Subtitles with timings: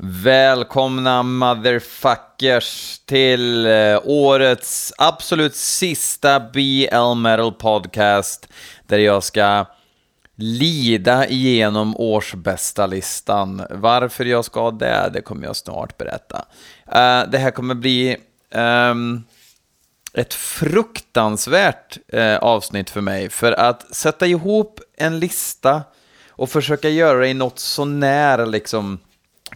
[0.00, 8.48] Välkomna motherfuckers till eh, årets absolut sista BL Metal Podcast
[8.86, 9.66] där jag ska
[10.36, 13.62] lida igenom årsbästa listan.
[13.70, 16.36] Varför jag ska det, det kommer jag snart berätta.
[16.86, 18.16] Uh, det här kommer bli
[18.54, 19.24] um,
[20.12, 25.82] ett fruktansvärt uh, avsnitt för mig, för att sätta ihop en lista
[26.30, 28.98] och försöka göra det i något sånär liksom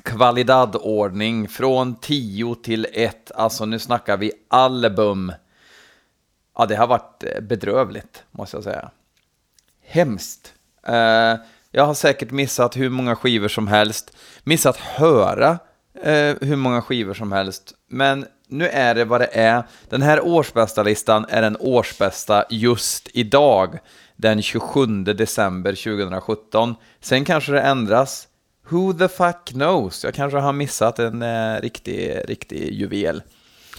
[0.03, 3.31] kvalitadordning från 10 till 1.
[3.35, 5.33] Alltså nu snackar vi album.
[6.59, 8.91] Ja, det har varit eh, bedrövligt, måste jag säga.
[9.85, 10.55] Hemskt.
[10.87, 11.35] Eh,
[11.71, 15.59] jag har säkert missat hur många skivor som helst, missat höra
[16.03, 19.63] eh, hur många skivor som helst, men nu är det vad det är.
[19.89, 23.79] Den här årsbästa listan är den årsbästa just idag,
[24.17, 26.75] den 27 december 2017.
[27.01, 28.29] Sen kanske det ändras,
[28.73, 30.05] Who the fuck knows?
[30.05, 33.23] Jag kanske har missat en eh, riktig, riktig juvel.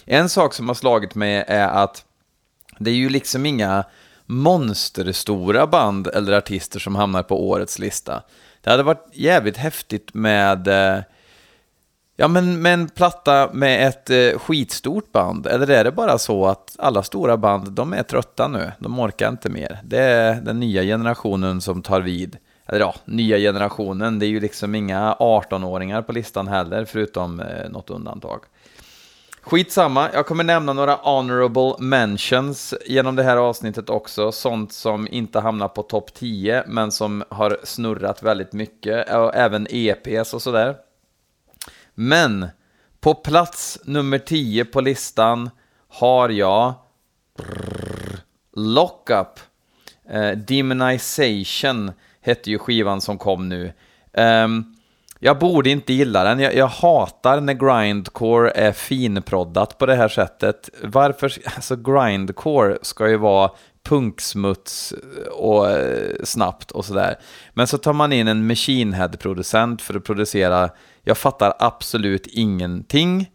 [0.05, 2.05] En sak som har slagit mig är att
[2.80, 3.83] det är ju liksom inga
[4.25, 8.23] monsterstora band eller artister som hamnar på årets lista.
[8.61, 11.03] Det hade varit jävligt häftigt med, eh,
[12.16, 15.47] ja, men, med en platta med ett eh, skitstort band.
[15.47, 19.30] Eller är det bara så att alla stora band, de är trötta nu, de orkar
[19.30, 19.80] inte mer.
[19.83, 24.39] Det är den nya generationen som tar vid eller ja, nya generationen, det är ju
[24.39, 28.44] liksom inga 18-åringar på listan heller, förutom eh, något undantag.
[29.42, 35.39] Skitsamma, jag kommer nämna några honorable mentions genom det här avsnittet också, sånt som inte
[35.39, 40.75] hamnar på topp 10, men som har snurrat väldigt mycket, och även EPs och sådär.
[41.94, 42.47] Men,
[43.00, 45.50] på plats nummer 10 på listan
[45.88, 46.73] har jag
[48.56, 49.39] Lockup,
[50.09, 51.91] eh, Demonization,
[52.23, 53.73] hette ju skivan som kom nu.
[54.13, 54.75] Um,
[55.19, 56.39] jag borde inte gilla den.
[56.39, 60.69] Jag, jag, hatar när grindcore är finproddat på det här sättet.
[60.83, 61.33] Varför?
[61.55, 63.51] Alltså grindcore ska ju vara
[63.83, 67.16] punksmuts eh, och eh, snabbt och sådär.
[67.53, 70.69] Men så tar man in en machine head-producent för att producera,
[71.03, 73.29] jag fattar absolut ingenting.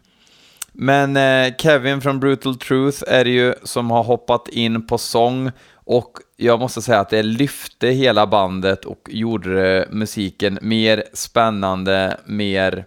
[0.72, 5.50] Men eh, Kevin från Brutal Truth är det ju som har hoppat in på sång
[5.74, 12.84] och jag måste säga att det lyfte hela bandet och gjorde musiken mer spännande, mer,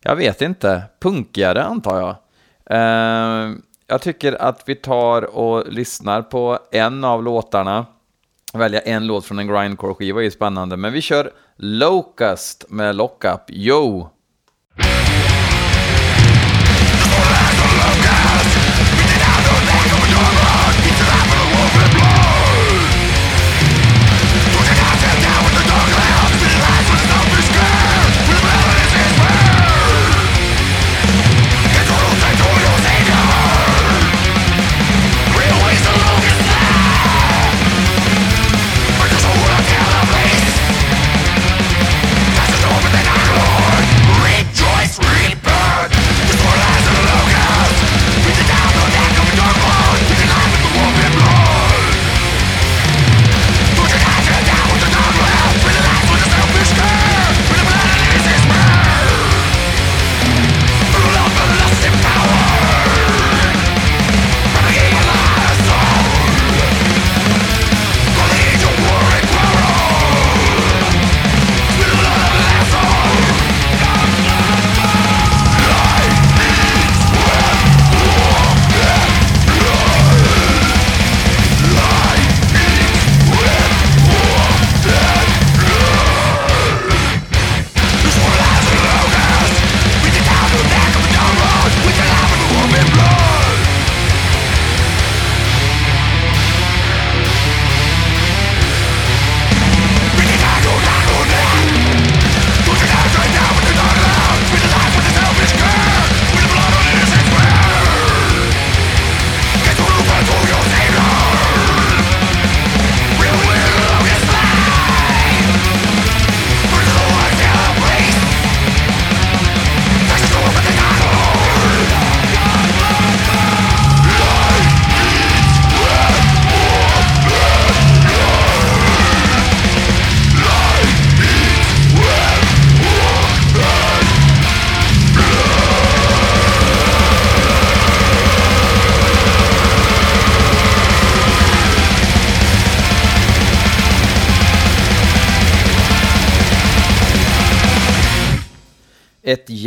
[0.00, 2.16] jag vet inte, punkigare antar jag.
[2.70, 3.56] Uh,
[3.86, 7.86] jag tycker att vi tar och lyssnar på en av låtarna.
[8.52, 13.40] Välja en låt från en grindcore-skiva är spännande, men vi kör Locust med Lockup.
[13.48, 14.08] Yo!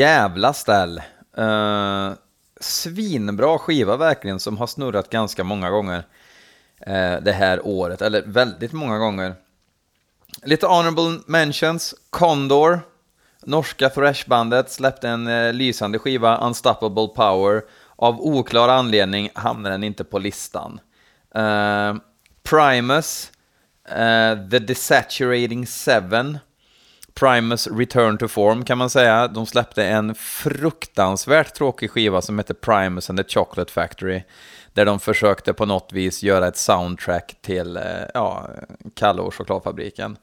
[0.02, 1.02] Jävla ställ.
[1.40, 2.12] Uh,
[2.60, 5.98] svinbra skiva verkligen, som har snurrat ganska många gånger
[6.88, 9.36] uh, det här året, eller väldigt många gånger.
[10.44, 12.80] Lite honorable mentions, Condor,
[13.44, 17.62] norska thrashbandet, släppte en uh, lysande skiva, Unstoppable Power.
[17.96, 20.80] Av oklar anledning hamnar den inte på listan.
[22.44, 23.32] Primus,
[24.52, 26.40] The Desaturating Seven,
[27.14, 29.28] Primus Return to Form kan man säga.
[29.28, 34.24] De släppte en fruktansvärt tråkig skiva som heter Primus and the Chocolate Factory.
[34.74, 38.50] Där de försökte på något vis göra ett soundtrack till eh, ja,
[38.96, 40.18] Kalle och chokladfabriken.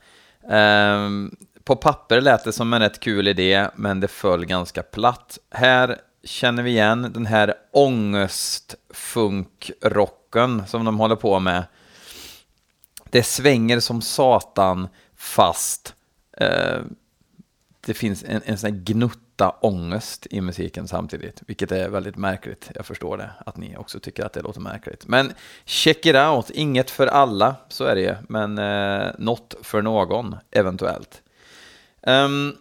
[0.51, 5.39] Um, på papper lät det som en rätt kul idé, men det föll ganska platt.
[5.51, 11.65] Här känner vi igen den här ångestfunkrocken som de håller på med.
[13.11, 15.95] Det svänger som satan, fast
[16.41, 16.81] Eh,
[17.81, 22.71] det finns en, en sån här gnutta ångest i musiken samtidigt, vilket är väldigt märkligt.
[22.75, 25.07] Jag förstår det, att ni också tycker att det låter märkligt.
[25.07, 25.33] Men
[25.65, 30.37] check it out, inget för alla, så är det ju, men eh, något för någon,
[30.51, 31.23] eventuellt.
[32.03, 32.57] Um,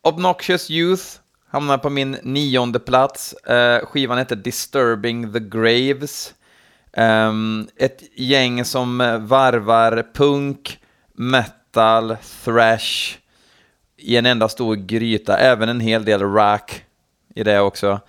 [0.00, 1.04] Obnoxious Youth
[1.48, 3.34] hamnar på min nionde plats.
[3.50, 6.34] Uh, skivan heter Disturbing the Graves.
[6.96, 10.80] Um, ett gäng som varvar punk,
[11.12, 13.18] metal, metal, thrash
[13.96, 16.84] i en enda stor gryta, även en hel del rack
[17.34, 18.00] i det också.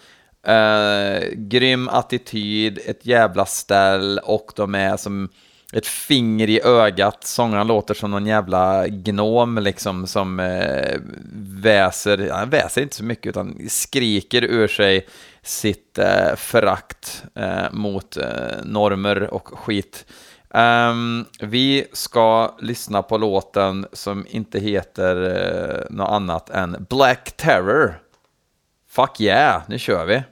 [0.47, 5.29] Uh, grym attityd, ett jävla ställ och de är som
[5.73, 7.23] ett finger i ögat.
[7.23, 10.99] Sångaren låter som någon jävla gnom liksom som uh,
[11.61, 15.07] väser, han väser inte så mycket utan skriker ur sig
[15.41, 18.17] sitt uh, förakt uh, mot
[18.63, 20.05] normer och skit.
[20.55, 27.99] Um, vi ska lyssna på låten som inte heter uh, något annat än Black Terror.
[28.89, 30.23] Fuck yeah, nu kör vi.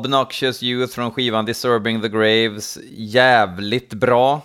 [0.00, 4.42] Obnoxious Youth från skivan Disturbing the Graves, jävligt bra.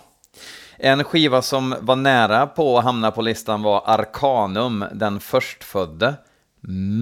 [0.76, 6.14] En skiva som var nära på att hamna på listan var Arcanum, den förstfödde.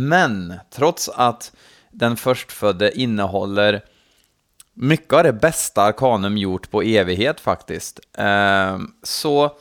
[0.09, 1.53] Men trots att
[1.91, 3.85] den förstfödde innehåller
[4.75, 9.57] mycket av det bästa Arcanum gjort på evighet faktiskt, eh, så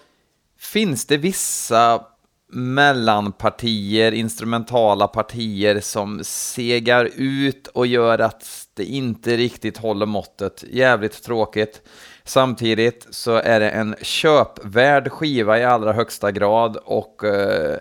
[0.59, 2.03] finns det vissa
[2.53, 10.63] mellanpartier, instrumentala partier som segar ut och gör att det inte riktigt håller måttet.
[10.71, 11.81] Jävligt tråkigt.
[12.23, 17.77] Samtidigt så är det en köpvärd skiva i allra högsta grad och eh,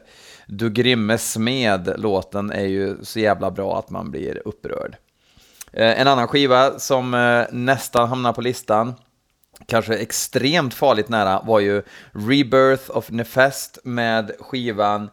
[0.47, 4.97] Du Grimme Smed, låten, är ju så jävla bra att man blir upprörd.
[5.73, 8.95] Eh, en annan skiva som eh, nästan hamnar på listan
[9.67, 15.11] kanske extremt farligt nära var ju Rebirth of Nefest med skivan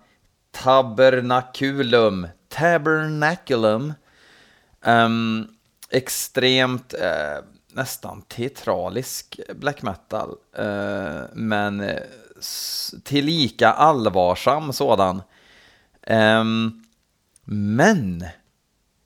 [0.51, 2.27] Tabernaculum.
[2.49, 3.93] Tabernaculum.
[4.85, 5.47] Um,
[5.89, 10.29] extremt, uh, nästan teatralisk black metal,
[10.59, 11.99] uh, men
[13.03, 15.21] tillika allvarsam sådan.
[16.07, 16.83] Um,
[17.45, 18.25] men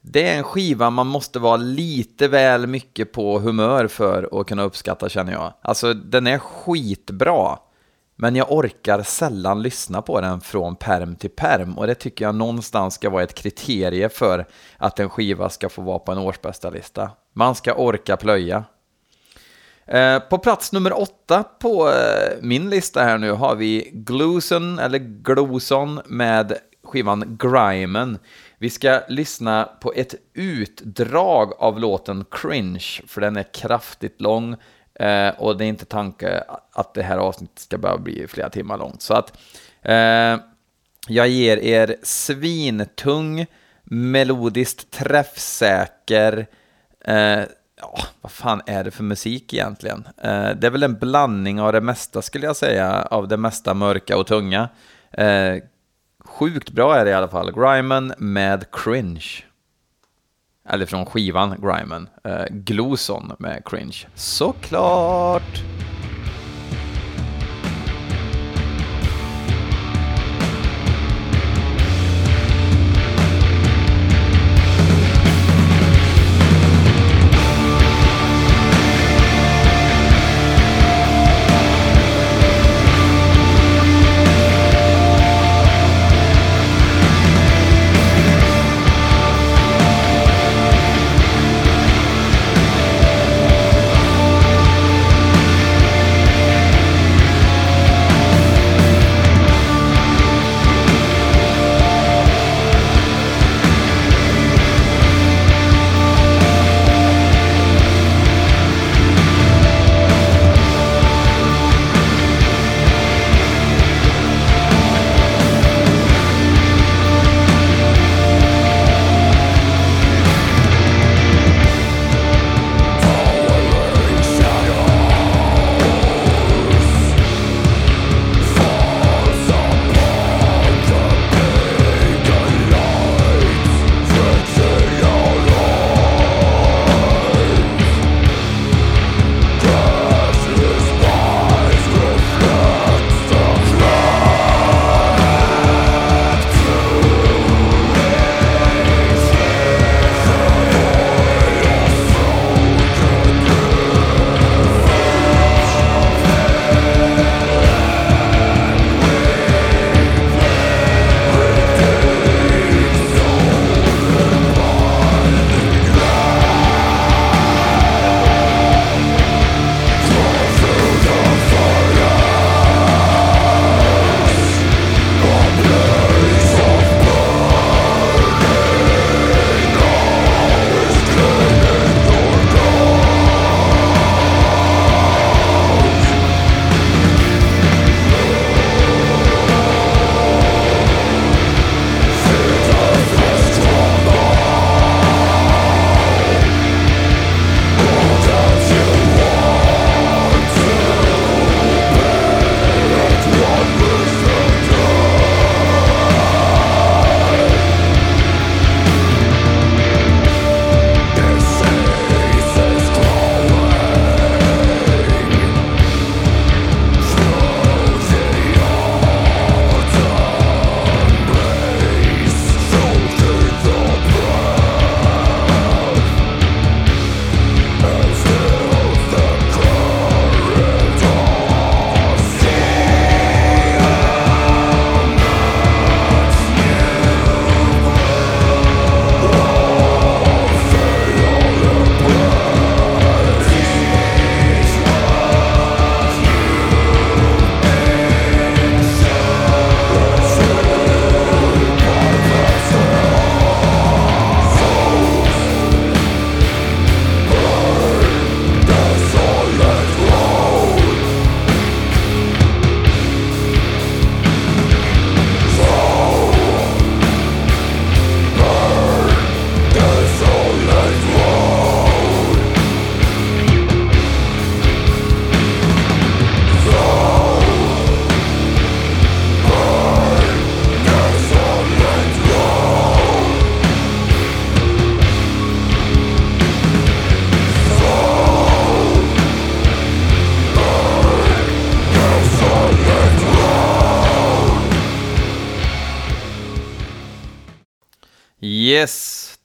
[0.05, 4.63] det är en skiva man måste vara lite väl mycket på humör för att kunna
[4.63, 5.53] uppskatta känner jag.
[5.62, 7.57] Alltså den är skitbra.
[8.15, 12.36] Men jag orkar sällan lyssna på den från perm till perm och det tycker jag
[12.36, 14.45] någonstans ska vara ett kriterie för
[14.77, 17.12] att en skiva ska få vara på en årsbästa lista.
[17.33, 18.63] Man ska orka plöja.
[19.86, 25.00] Eh, på plats nummer åtta på eh, min lista här nu har vi Gluson, eller
[25.00, 28.19] Gloson, med skivan Grimen.
[28.63, 34.55] Vi ska lyssna på ett utdrag av låten Cringe, för den är kraftigt lång
[35.00, 38.77] eh, och det är inte tanke att det här avsnittet ska behöva bli flera timmar
[38.77, 39.01] långt.
[39.01, 39.38] Så att
[39.82, 40.38] eh,
[41.08, 43.46] jag ger er svintung,
[43.84, 46.48] melodiskt träffsäker,
[47.05, 47.41] eh,
[47.82, 50.08] ja, vad fan är det för musik egentligen?
[50.17, 53.74] Eh, det är väl en blandning av det mesta skulle jag säga, av det mesta
[53.74, 54.70] mörka och tunga.
[55.12, 55.58] Eh,
[56.40, 57.52] Sjukt bra är det i alla fall.
[57.52, 59.44] Grimen med Cringe.
[60.70, 62.10] Eller från skivan Grimen.
[62.24, 63.98] Eh, Gloson med Cringe.
[64.16, 65.63] Såklart!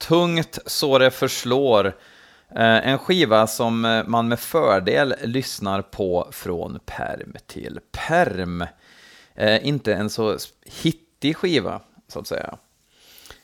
[0.08, 1.86] Tungt så det förslår.
[2.56, 8.64] Eh, en skiva som eh, man med fördel lyssnar på från perm till perm.
[9.34, 10.36] Eh, inte en så
[10.82, 12.58] hittig skiva, så att säga.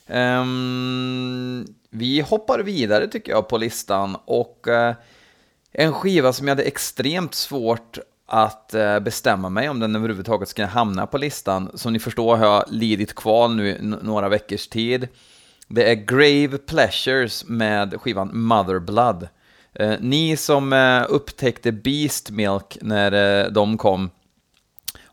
[0.06, 4.66] Ehm, vi hoppar vidare tycker jag på listan och
[5.72, 11.06] en skiva som jag hade extremt svårt att bestämma mig om den överhuvudtaget ska hamna
[11.06, 11.70] på listan.
[11.74, 15.08] Som ni förstår har jag lidit kval nu några veckors tid.
[15.68, 19.28] Det är Grave Pleasures med skivan Mother Blood.
[19.72, 24.10] Eh, ni som eh, upptäckte Beast Milk när eh, de kom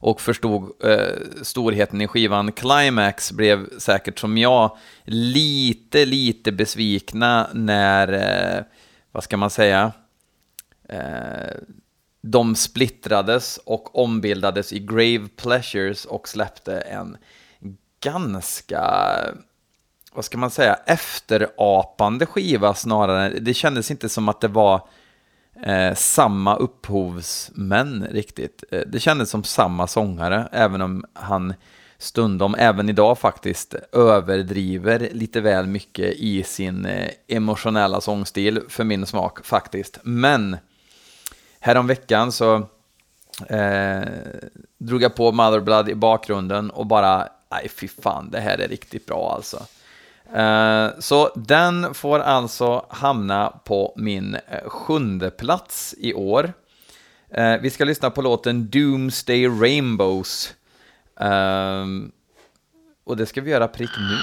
[0.02, 8.14] och förstod eh, storheten i skivan Climax blev säkert som jag lite, lite besvikna när,
[8.14, 8.64] eh,
[9.12, 9.92] vad ska man säga,
[10.90, 11.56] eh,
[12.22, 17.18] de splittrades och ombildades i Grave Pleasures och släppte en
[18.04, 19.16] ganska,
[20.14, 23.40] vad ska man säga, efterapande skiva snarare.
[23.40, 24.88] Det kändes inte som att det var
[25.64, 28.64] eh, samma upphovsmän riktigt.
[28.72, 31.54] Eh, det kändes som samma sångare, även om han
[31.98, 39.06] stundom, även idag faktiskt, överdriver lite väl mycket i sin eh, emotionella sångstil, för min
[39.06, 40.00] smak faktiskt.
[40.04, 40.58] Men
[41.60, 42.56] häromveckan så
[43.48, 44.02] eh,
[44.78, 49.06] drog jag på Motherblood i bakgrunden och bara, nej fy fan, det här är riktigt
[49.06, 49.66] bra alltså.
[50.34, 56.54] Eh, så den får alltså hamna på min eh, sjunde plats i år.
[57.30, 60.54] Eh, vi ska lyssna på låten Doomsday Rainbows.
[61.20, 62.12] Ehm,
[63.04, 64.18] och det ska vi göra prick nu.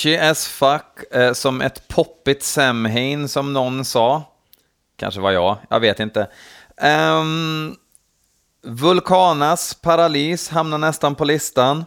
[0.00, 4.22] Catchy as fuck, eh, som ett poppigt Samhain som någon sa.
[4.96, 6.28] Kanske var jag, jag vet inte.
[7.20, 7.76] Um,
[8.62, 11.84] Vulkanas Paralys hamnar nästan på listan.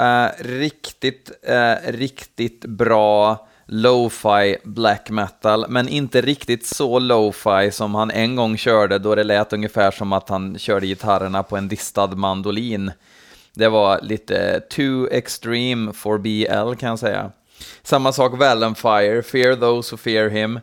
[0.00, 8.10] Uh, riktigt, uh, riktigt bra lo-fi black metal, men inte riktigt så lo-fi som han
[8.10, 12.06] en gång körde då det lät ungefär som att han körde gitarrerna på en distad
[12.06, 12.92] mandolin.
[13.58, 17.32] Det var lite too extreme for BL kan jag säga.
[17.82, 20.60] Samma sak Valenfire, Fear those who fear him.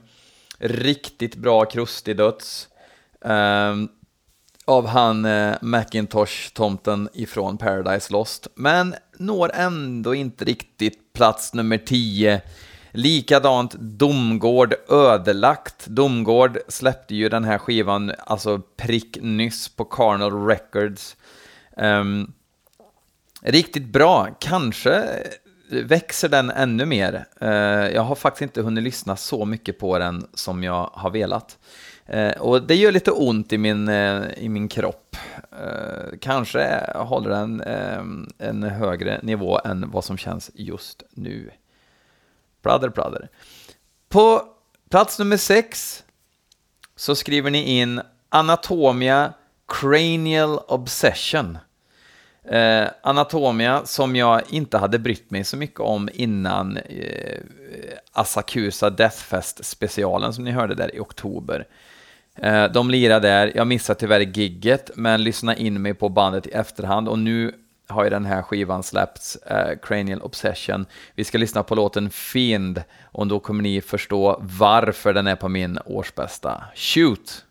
[0.60, 2.68] Riktigt bra krustig döds.
[3.22, 3.90] Um,
[4.66, 12.42] av han eh, Macintosh-tomten ifrån Paradise Lost, men når ändå inte riktigt plats nummer 10.
[12.92, 15.88] Likadant Domgård ödelagt.
[15.88, 21.16] Domgård släppte ju den här skivan alltså prick nyss på Carnal Records.
[21.78, 22.34] Um,
[23.46, 25.24] riktigt bra, kanske
[25.70, 27.26] växer den ännu mer.
[27.42, 27.50] Eh,
[27.96, 31.58] jag har faktiskt inte hunnit lyssna så mycket på den som jag har velat.
[32.06, 35.18] Eh, och det gör lite ont i min, eh, i min kropp.
[36.22, 37.62] Kanske håller den
[38.38, 41.52] en högre nivå än vad som känns just nu.
[42.62, 43.30] Pladder, pladder.
[44.10, 44.42] På
[44.90, 46.04] plats nummer sex
[46.96, 49.34] så skriver ni in Anatomia
[49.68, 51.58] Cranial Obsession.
[52.50, 57.40] Eh, Anatomia som jag inte hade brytt mig så mycket om innan eh,
[58.12, 61.68] Asakusa Deathfest specialen som ni hörde där i oktober.
[62.36, 66.52] Eh, de lirar där, jag missade tyvärr gigget, men lyssna in mig på bandet i
[66.52, 67.54] efterhand och nu
[67.88, 70.86] har ju den här skivan släppts, eh, Cranial Obsession.
[71.16, 75.50] Vi ska lyssna på låten Fiend och då kommer ni förstå varför den är på
[75.50, 76.64] min årsbästa.
[76.76, 77.46] Shoot!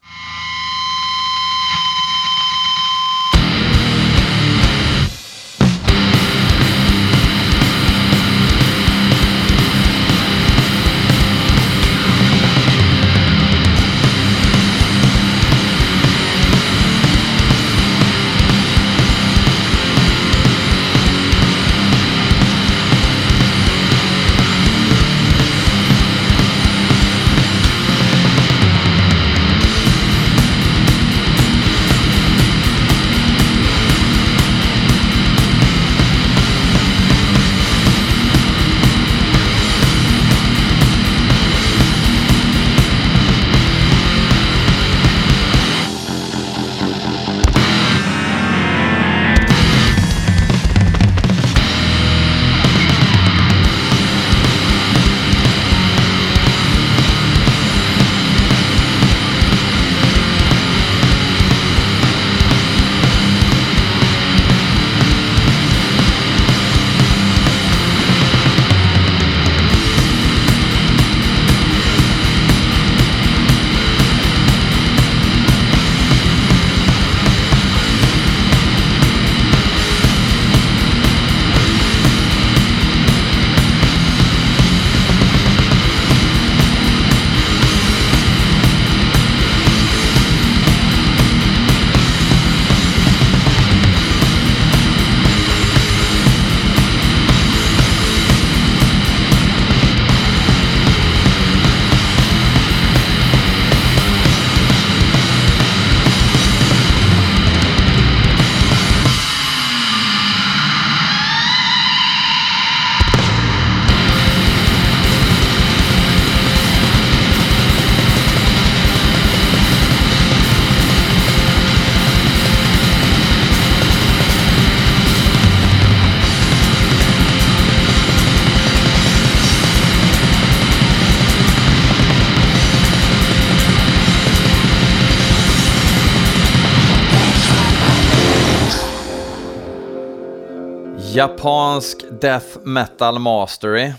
[141.15, 143.93] Japansk Death Metal Mastery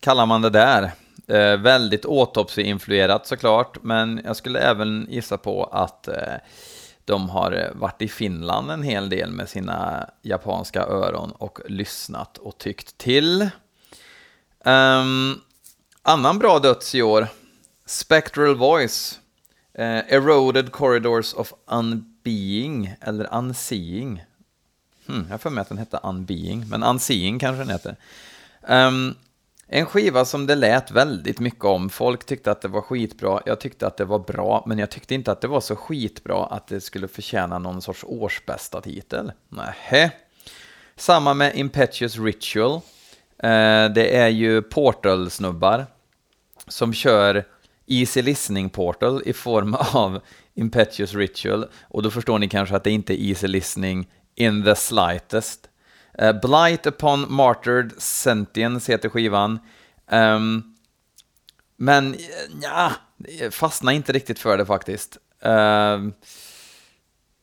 [0.00, 0.90] kallar man det där.
[1.26, 6.34] Eh, väldigt autopsy-influerat såklart, men jag skulle även gissa på att eh,
[7.04, 12.58] de har varit i Finland en hel del med sina japanska öron och lyssnat och
[12.58, 13.42] tyckt till.
[14.64, 15.40] Um,
[16.02, 17.26] annan bra döds i år,
[17.86, 19.20] Spectral Voice,
[19.74, 24.22] eh, Eroded Corridors of Unbeing, eller Unseeing,
[25.08, 27.96] Hmm, jag får med att den hette Unbeing, men Unseeing kanske den heter.
[28.68, 29.14] Um,
[29.68, 31.90] en skiva som det lät väldigt mycket om.
[31.90, 33.40] Folk tyckte att det var skitbra.
[33.46, 36.46] Jag tyckte att det var bra, men jag tyckte inte att det var så skitbra
[36.46, 39.32] att det skulle förtjäna någon sorts årsbästa titel.
[39.48, 40.10] Nähä.
[40.96, 42.72] Samma med Impetuous Ritual.
[42.72, 45.86] Uh, det är ju Portal-snubbar
[46.68, 47.44] som kör
[47.86, 50.20] Easy Listening Portal i form av
[50.54, 54.74] Impetuous Ritual och då förstår ni kanske att det inte är Easy Listening in the
[54.74, 55.68] slightest.
[56.22, 59.58] Uh, Blight upon Martyred Sentience heter skivan.
[60.10, 60.76] Um,
[61.76, 62.20] men eh,
[62.62, 62.92] ja,
[63.50, 65.18] fastna inte riktigt för det faktiskt.
[65.46, 66.08] Uh,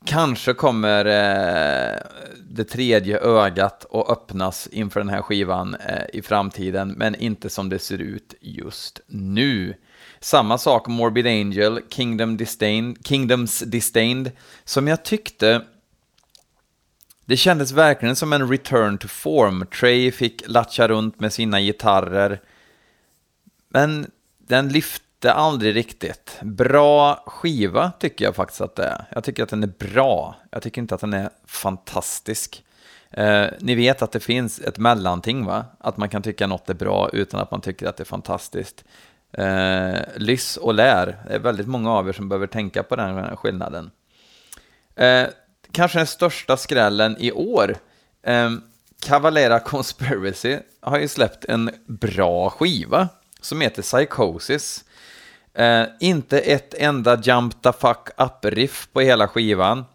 [0.05, 1.99] kanske kommer uh,
[2.49, 7.69] det tredje ögat att öppnas inför den här skivan uh, i framtiden, men inte som
[7.69, 9.75] det ser ut just nu.
[10.19, 14.31] Samma sak Morbid Angel, Kingdom Disdained, Kingdoms Disdained,
[14.63, 15.61] som jag tyckte
[17.25, 19.65] det kändes verkligen som en return to form.
[19.79, 22.41] Trey fick latcha runt med sina gitarrer.
[23.69, 26.39] Men den lyfte aldrig riktigt.
[26.41, 29.05] Bra skiva tycker jag faktiskt att det är.
[29.09, 30.35] Jag tycker att den är bra.
[30.51, 32.63] Jag tycker inte att den är fantastisk.
[33.11, 35.65] Eh, ni vet att det finns ett mellanting, va?
[35.79, 38.83] Att man kan tycka något är bra utan att man tycker att det är fantastiskt.
[39.31, 41.17] Eh, lyss och lär.
[41.27, 43.91] Det är väldigt många av er som behöver tänka på den skillnaden.
[44.95, 45.27] Eh,
[45.73, 47.75] kanske den största skrällen i år.
[48.23, 48.61] Ehm,
[49.05, 53.09] Cavalera Conspiracy har ju släppt en bra skiva
[53.41, 54.83] som heter Psychosis.
[55.53, 59.85] Eh, inte ett enda Jump the fuck up-riff på hela skivan.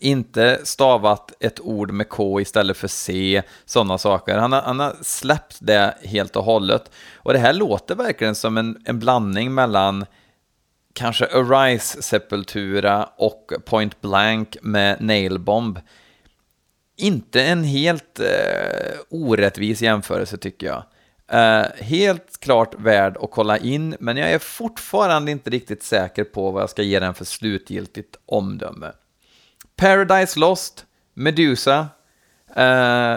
[0.00, 4.38] Inte stavat ett ord med K istället för C, sådana saker.
[4.38, 6.90] Han har, han har släppt det helt och hållet.
[7.14, 10.06] Och det här låter verkligen som en, en blandning mellan
[10.92, 15.80] kanske Arise Sepultura och Point Blank med Nailbomb.
[16.96, 20.82] Inte en helt eh, orättvis jämförelse tycker jag.
[21.30, 26.50] Eh, helt klart värd att kolla in, men jag är fortfarande inte riktigt säker på
[26.50, 28.92] vad jag ska ge den för slutgiltigt omdöme.
[29.76, 31.86] Paradise Lost, Medusa,
[32.56, 33.16] eh,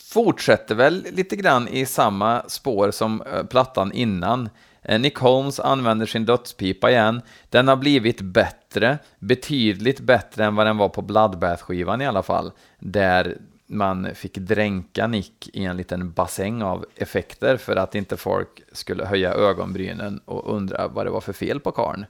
[0.00, 4.48] fortsätter väl lite grann i samma spår som eh, plattan innan.
[4.88, 7.22] Eh, Nick Holmes använder sin dödspipa igen.
[7.48, 12.52] Den har blivit bättre, betydligt bättre än vad den var på Bloodbath-skivan i alla fall,
[12.78, 18.62] där man fick dränka Nick i en liten bassäng av effekter för att inte folk
[18.72, 22.06] skulle höja ögonbrynen och undra vad det var för fel på karn.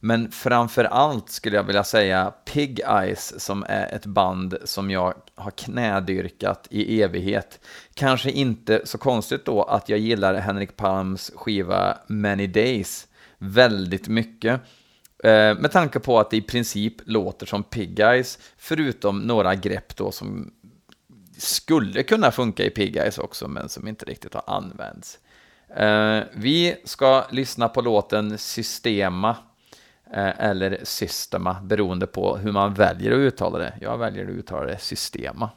[0.00, 5.14] men framför allt skulle jag vilja säga Pig Eyes som är ett band som jag
[5.34, 7.60] har knädyrkat i evighet.
[7.94, 13.06] Kanske inte så konstigt då att jag gillar Henrik Palms skiva Many Days
[13.38, 14.60] väldigt mycket.
[15.24, 19.96] Eh, med tanke på att det i princip låter som Pig Eyes, förutom några grepp
[19.96, 20.52] då som
[21.38, 25.18] skulle kunna funka i Pig Eyes också, men som inte riktigt har använts.
[25.76, 29.36] Eh, vi ska lyssna på låten Systema,
[30.12, 33.78] eh, eller Systema, beroende på hur man väljer att uttala det.
[33.80, 35.50] Jag väljer att uttala det Systema.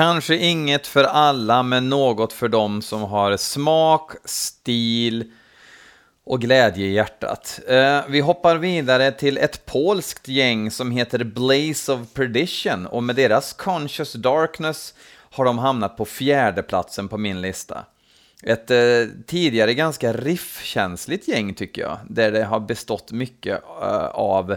[0.00, 5.32] Kanske inget för alla, men något för dem som har smak, stil
[6.24, 7.60] och glädje i hjärtat.
[7.68, 13.16] Eh, vi hoppar vidare till ett polskt gäng som heter Blaze of Perdition och med
[13.16, 14.94] deras Conscious Darkness
[15.30, 17.84] har de hamnat på fjärde platsen på min lista.
[18.42, 18.78] Ett eh,
[19.26, 24.56] tidigare ganska riffkänsligt gäng tycker jag, där det har bestått mycket eh, av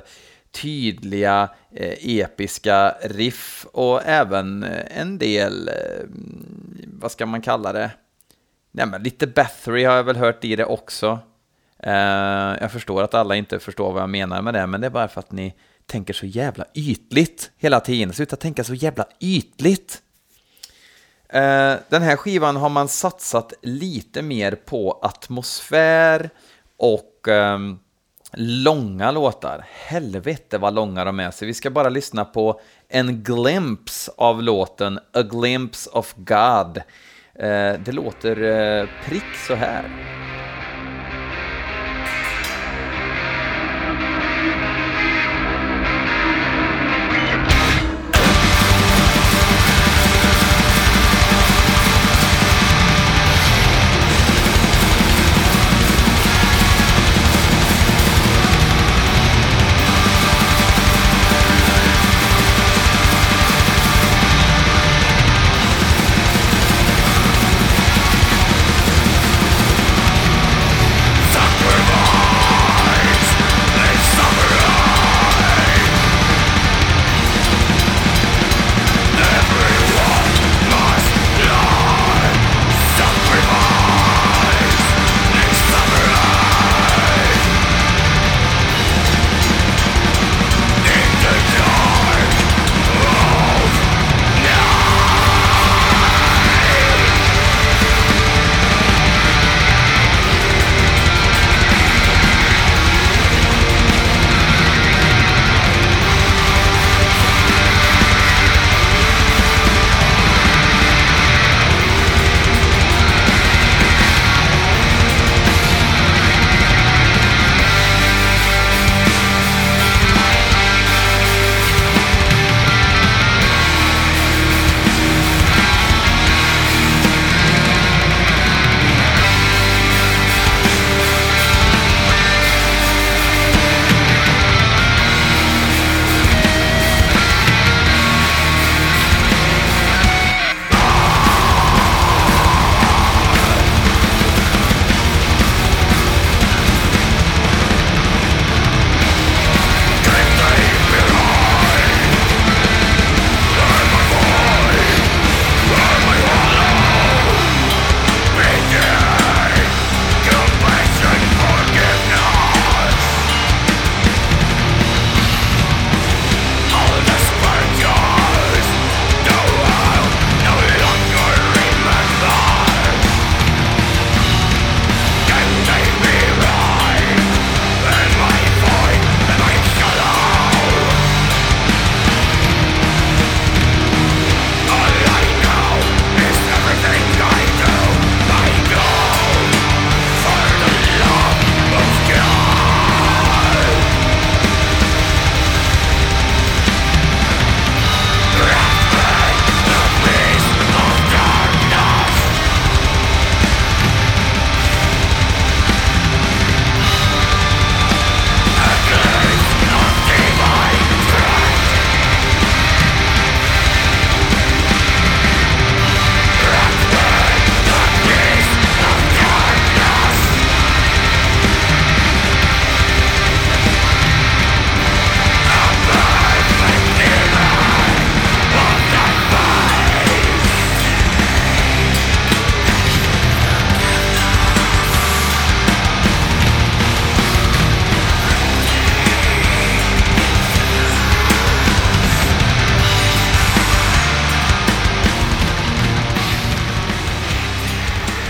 [0.62, 5.74] tydliga eh, episka riff och även eh, en del, eh,
[6.86, 7.92] vad ska man kalla det?
[8.72, 11.20] Nej, men lite Bathory har jag väl hört i det också.
[11.80, 14.92] Eh, jag förstår att alla inte förstår vad jag menar med det, men det är
[14.92, 15.54] bara för att ni
[15.86, 18.14] tänker så jävla ytligt hela tiden.
[18.14, 20.02] Sluta tänka så jävla ytligt.
[21.30, 26.30] Eh, den här skivan har man satsat lite mer på atmosfär
[26.78, 27.80] och ehm,
[28.38, 29.66] långa låtar.
[29.88, 32.60] Helvete vad långa de är, så vi ska bara lyssna på
[32.90, 36.78] en glimpse av låten A Glimpse of God.
[37.36, 39.84] Eh, det låter eh, prick så här.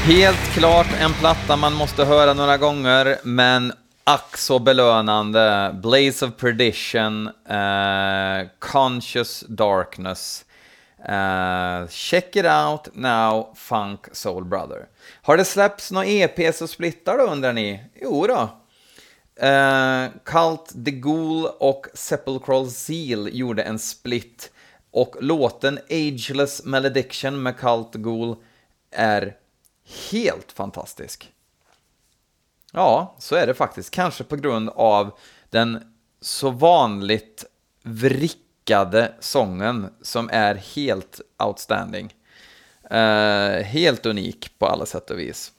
[0.05, 3.73] Helt klart en platta man måste höra några gånger, men
[4.03, 5.75] ack så belönande.
[5.83, 10.45] Blaze of Perdition, uh, Conscious Darkness.
[11.09, 14.85] Uh, check it out now, Funk Soul Brother.
[15.21, 17.83] Har det släppts några EPs och splittar då undrar ni?
[18.01, 18.49] Jo då.
[19.47, 24.51] Uh, Cult The Ghoul och Sepulchral Seal gjorde en split
[24.91, 28.35] Och låten Ageless Malediction med Cult the Ghoul
[28.91, 29.33] är
[30.11, 31.31] helt fantastisk.
[32.71, 33.91] Ja, så är det faktiskt.
[33.91, 35.17] Kanske på grund av
[35.49, 37.45] den så vanligt
[37.83, 42.13] vrickade sången som är helt outstanding.
[42.91, 45.51] Uh, helt unik på alla sätt och vis.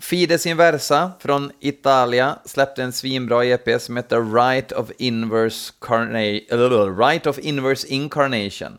[0.00, 6.18] Fides Inversa från Italia släppte en svinbra EP som heter Right of Inverse, Carna
[7.06, 8.78] right of Inverse Incarnation.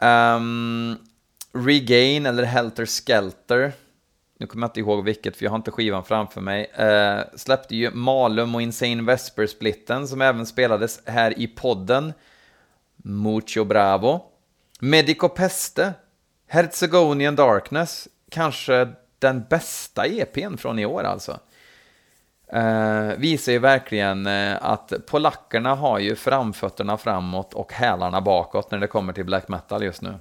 [0.00, 0.98] Um,
[1.54, 3.72] Regain eller Helter Skelter,
[4.38, 7.76] nu kommer jag inte ihåg vilket för jag har inte skivan framför mig, eh, släppte
[7.76, 12.12] ju Malum och Insane Vesper-splitten som även spelades här i podden.
[12.96, 14.24] Mucho Bravo.
[14.80, 15.92] Medico Peste,
[16.48, 18.88] Herzegonian Darkness, kanske
[19.18, 21.38] den bästa EPn från i år alltså.
[22.52, 28.78] Eh, visar ju verkligen eh, att polackerna har ju framfötterna framåt och hälarna bakåt när
[28.78, 30.14] det kommer till black metal just nu.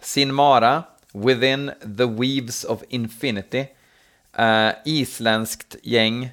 [0.00, 0.82] Sinmara,
[1.12, 3.66] Within the Weaves of Infinity,
[4.38, 6.30] eh, isländskt gäng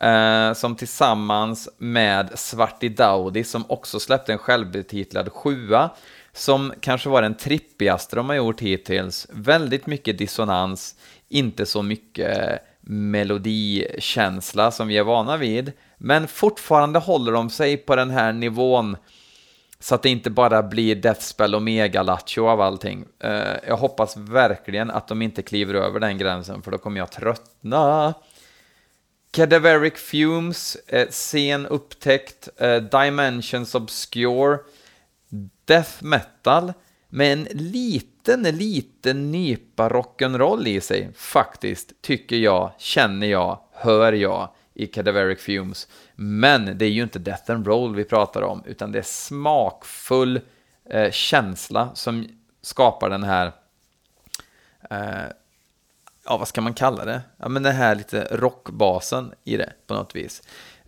[0.00, 5.90] eh, som tillsammans med Svarti Daudi som också släppte en självbetitlad sjua
[6.32, 9.26] som kanske var den trippigaste de har gjort hittills.
[9.30, 10.94] Väldigt mycket dissonans,
[11.28, 17.96] inte så mycket melodikänsla som vi är vana vid, men fortfarande håller de sig på
[17.96, 18.96] den här nivån
[19.80, 23.04] så att det inte bara blir Deathspell och Megalacho av allting.
[23.24, 27.10] Uh, jag hoppas verkligen att de inte kliver över den gränsen, för då kommer jag
[27.10, 28.14] tröttna.
[29.30, 34.58] Cadaveric Fumes, eh, sen upptäckt, eh, Dimensions Obscure,
[35.64, 36.72] Death Metal,
[37.08, 44.48] med en liten, liten nypa rock'n'roll i sig, faktiskt, tycker jag, känner jag, hör jag
[44.78, 45.88] i Cadaveric Fumes.
[46.14, 50.40] Men det är ju inte Death and Roll vi pratar om, utan det är smakfull
[50.90, 52.28] eh, känsla som
[52.62, 53.52] skapar den här,
[54.90, 55.32] eh,
[56.24, 57.20] ja vad ska man kalla det?
[57.36, 60.42] Ja men den här lite rockbasen i det på något vis.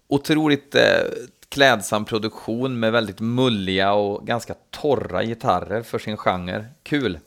[0.07, 1.03] Otroligt eh,
[1.49, 6.67] klädsam produktion med väldigt mulliga och ganska torra gitarrer för sin genre.
[6.83, 7.19] Kul!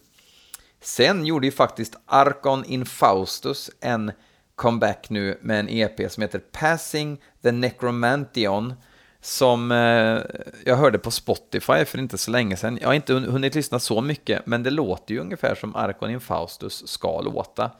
[0.82, 4.12] Sen gjorde ju faktiskt Arkon Infaustus en
[4.56, 8.74] comeback nu med en EP som heter Passing the Necromantion
[9.22, 10.22] som eh,
[10.66, 12.78] jag hörde på Spotify för inte så länge sedan.
[12.82, 16.88] Jag har inte hunnit lyssna så mycket, men det låter ju ungefär som Arkon Infaustus
[16.88, 17.72] ska låta.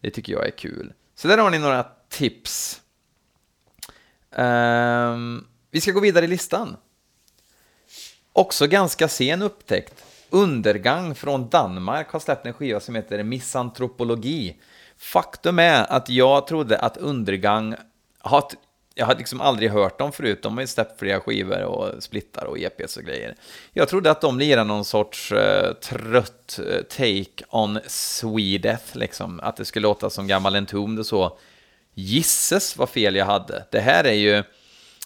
[0.00, 0.92] Det tycker jag är kul.
[1.14, 2.80] Så där har ni några tips.
[4.30, 6.76] Um, vi ska gå vidare i listan.
[8.32, 10.04] Också ganska sen upptäckt.
[10.30, 14.56] Undergang från Danmark har släppt en skiva som heter Misantropologi.
[14.98, 17.74] Faktum är att jag trodde att Undergang
[18.98, 20.42] jag hade liksom aldrig hört dem förut.
[20.42, 23.34] De har ju släppt flera skivor och splittar och EPs och grejer.
[23.72, 29.40] Jag trodde att de lirade någon sorts uh, trött uh, take on Swedeth, liksom.
[29.40, 31.38] Att det skulle låta som gammal Entombed och så.
[31.94, 33.66] Gisses vad fel jag hade.
[33.70, 34.42] Det här är ju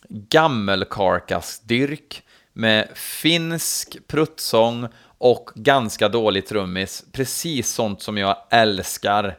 [0.09, 2.23] gammelkarkasdyrk
[2.53, 4.89] med finsk pruttsång
[5.19, 7.05] och ganska dålig trummis.
[7.13, 9.39] Precis sånt som jag älskar.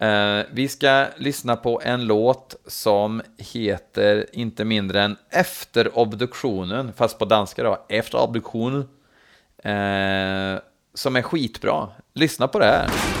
[0.00, 7.18] Eh, vi ska lyssna på en låt som heter inte mindre än Efter obduktionen, fast
[7.18, 8.88] på danska då, Efter obduktionen.
[9.58, 10.60] Eh,
[10.94, 11.88] som är skitbra.
[12.14, 13.15] Lyssna på det här.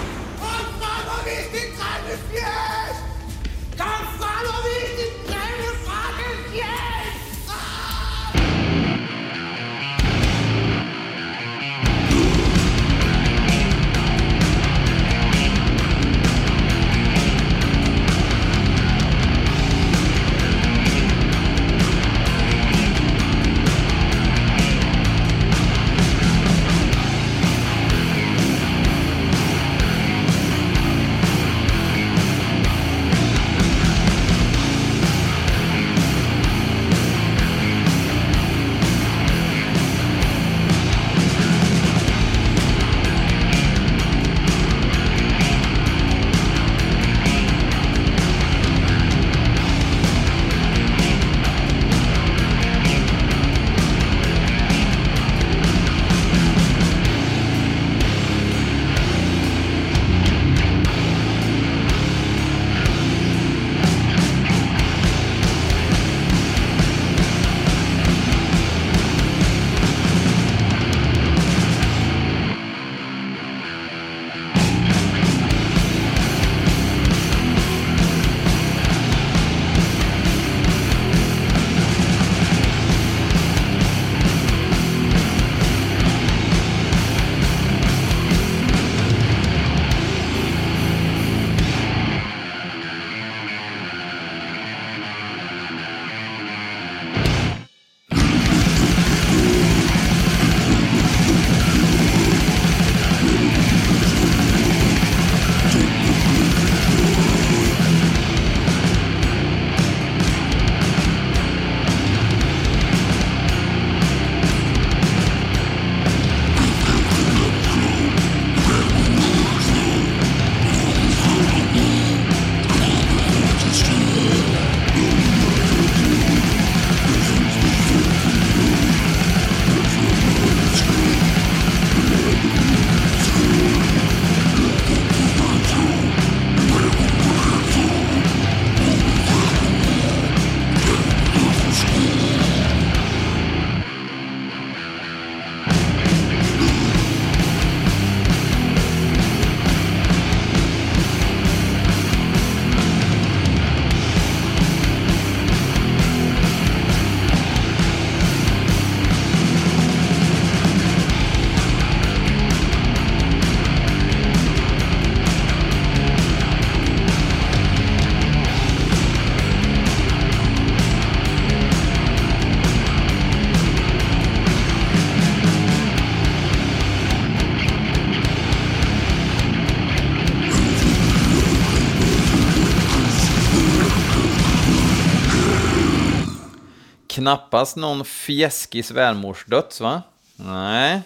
[187.26, 190.02] Knappast någon fjäskig svärmorsdöds, va?
[190.36, 191.00] Nej.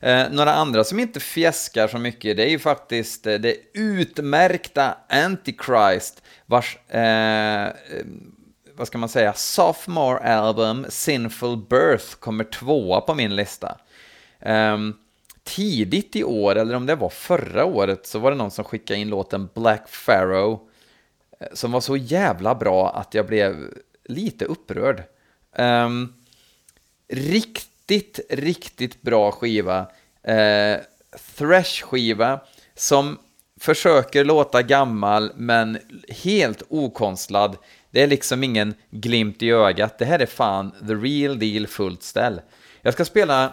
[0.00, 4.96] Eh, några andra som inte fjäskar så mycket, det är ju faktiskt eh, det utmärkta
[5.08, 7.68] Antichrist, vars, eh,
[8.74, 13.78] vad ska man säga, sophomore album Sinful Birth kommer tvåa på min lista.
[14.40, 14.78] Eh,
[15.44, 19.00] tidigt i år, eller om det var förra året, så var det någon som skickade
[19.00, 20.60] in låten Black Pharaoh,
[21.40, 23.56] eh, som var så jävla bra att jag blev
[24.04, 25.02] lite upprörd.
[25.58, 26.14] Um,
[27.08, 29.86] riktigt, riktigt bra skiva.
[30.22, 30.80] Eh, uh,
[31.36, 32.40] Thrash-skiva
[32.74, 33.18] som
[33.60, 35.78] försöker låta gammal men
[36.08, 37.56] helt okonstlad.
[37.90, 39.98] Det är liksom ingen glimt i ögat.
[39.98, 42.40] Det här är fan the real deal fullt ställ.
[42.82, 43.52] Jag ska spela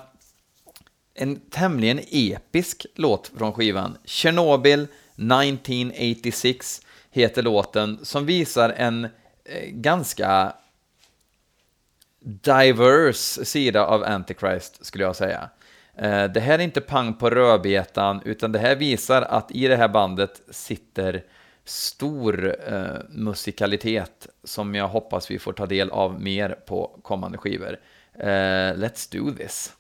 [1.14, 3.98] en tämligen episk låt från skivan.
[4.06, 6.82] Chernobyl 1986
[7.12, 9.04] heter låten som visar en
[9.46, 10.54] eh, ganska
[12.24, 15.50] diverse sida av Antichrist, skulle jag säga.
[15.98, 19.76] Eh, det här är inte pang på rödbetan, utan det här visar att i det
[19.76, 21.24] här bandet sitter
[21.66, 27.78] stor eh, musikalitet som jag hoppas vi får ta del av mer på kommande skivor.
[28.20, 28.28] Eh,
[28.76, 29.74] let's do this!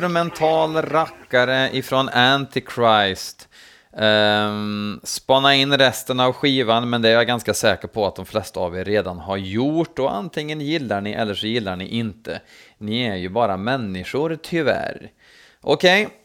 [0.00, 3.48] Instrumental rackare ifrån Antichrist.
[3.92, 8.26] Um, spana in resten av skivan, men det är jag ganska säker på att de
[8.26, 12.40] flesta av er redan har gjort och antingen gillar ni eller så gillar ni inte.
[12.78, 15.10] Ni är ju bara människor, tyvärr.
[15.60, 16.06] Okej.
[16.06, 16.16] Okay.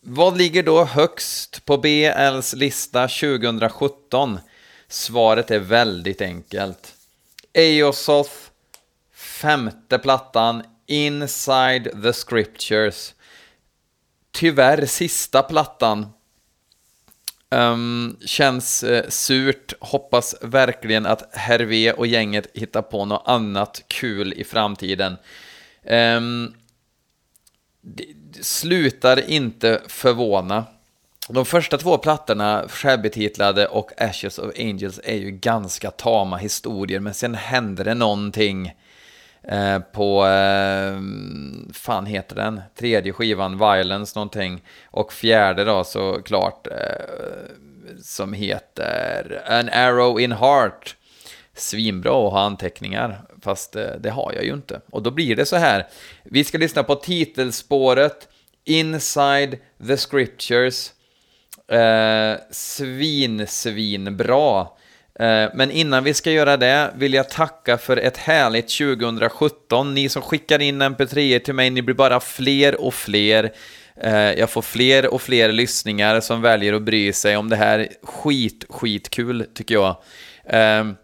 [0.00, 4.38] Vad ligger då högst på BLs lista 2017?
[4.88, 6.94] Svaret är väldigt enkelt.
[7.52, 8.34] Eosoth,
[9.14, 13.14] femte plattan, Inside the Scriptures.
[14.32, 16.06] Tyvärr sista plattan.
[17.50, 24.32] Um, känns uh, surt, hoppas verkligen att Hervé och gänget hittar på något annat kul
[24.32, 25.16] i framtiden.
[25.82, 26.54] Um,
[28.40, 30.64] slutar inte förvåna.
[31.28, 37.14] De första två plattorna, självbetitlade och Ashes of Angels, är ju ganska tama historier, men
[37.14, 38.72] sen händer det någonting
[39.48, 41.00] eh, på, eh,
[41.72, 46.74] fan heter den, tredje skivan, Violence någonting, och fjärde då såklart, eh,
[48.02, 50.96] som heter An Arrow in Heart.
[51.56, 54.80] Svinbra att ha anteckningar, fast eh, det har jag ju inte.
[54.90, 55.86] Och då blir det så här,
[56.24, 58.28] vi ska lyssna på titelspåret
[58.64, 60.92] Inside the Scriptures.
[61.68, 64.78] Eh, svin, svin bra.
[65.20, 69.94] Eh, men innan vi ska göra det vill jag tacka för ett härligt 2017.
[69.94, 73.52] Ni som skickar in mp3 till mig, ni blir bara fler och fler.
[73.96, 77.88] Eh, jag får fler och fler lyssningar som väljer att bry sig om det här.
[78.02, 79.96] Skit, skitkul tycker jag.
[80.46, 80.96] Ehm,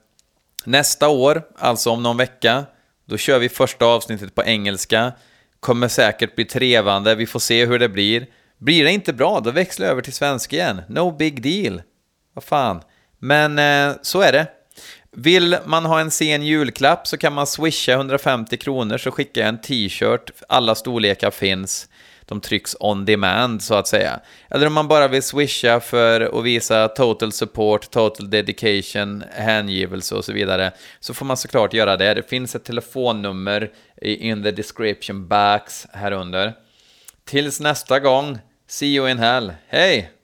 [0.65, 2.65] nästa år, alltså om någon vecka,
[3.05, 5.13] då kör vi första avsnittet på engelska.
[5.61, 8.27] Kommer säkert bli trevande, vi får se hur det blir.
[8.59, 10.83] Blir det inte bra, då växlar jag över till svenska igen.
[10.89, 11.83] No big deal.
[12.35, 12.83] Vad fan.
[13.21, 14.47] Men eh, så är det.
[15.13, 19.49] Vill man ha en sen julklapp så kan man swisha 150 kronor så skickar jag
[19.49, 20.31] en t-shirt.
[20.49, 21.89] Alla storlekar finns.
[22.25, 24.21] De trycks on demand så att säga.
[24.51, 30.25] Eller om man bara vill swisha för att visa total support, total dedication, hängivelse och
[30.25, 30.73] så vidare.
[31.01, 32.15] Så får man såklart göra det.
[32.15, 33.71] Det finns ett telefonnummer
[34.03, 36.55] in the description box här under.
[37.25, 39.53] Tills nästa gång, see you in hell.
[39.69, 40.20] Hej!